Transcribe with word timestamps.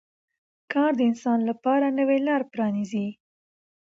کار 0.71 0.91
د 0.99 1.01
انسان 1.11 1.39
لپاره 1.49 1.87
نوې 1.99 2.17
لارې 2.27 2.45
پرانیزي 2.53 3.07